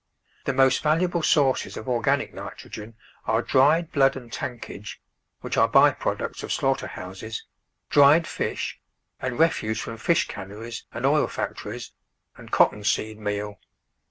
[0.45, 4.99] The most valuable sources of organic nitrogen are dried blood and tankage,
[5.41, 7.45] which are by products of slaughter houses,
[7.91, 8.79] dried fish,
[9.19, 11.93] and refuse from fish canneries and oil fac tories,
[12.35, 13.59] and cotton seed meal.